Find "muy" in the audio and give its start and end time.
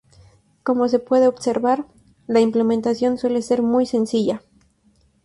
3.61-3.85